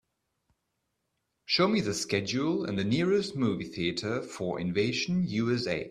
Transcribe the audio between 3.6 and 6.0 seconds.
theatre for Invasion U.S.A..